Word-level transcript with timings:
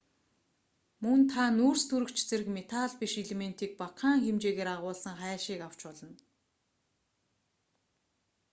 мөн 1.01 1.19
та 1.31 1.43
нүүрстөрөгч 1.57 2.17
зэрэг 2.29 2.49
металл 2.57 2.91
биш 2.99 3.13
элементийг 3.23 3.71
багахан 3.81 4.17
хэмжээгээр 4.25 4.69
агуулсан 4.75 5.15
хайлшийг 5.21 5.61
авч 5.67 5.79
болно 5.85 6.17